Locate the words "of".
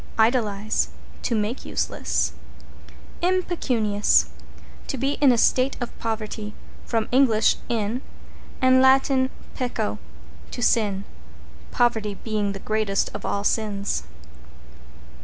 5.79-5.95, 13.13-13.27